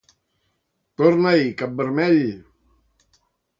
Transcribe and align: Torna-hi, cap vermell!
Torna-hi, 1.01 1.53
cap 1.61 1.77
vermell! 1.83 2.19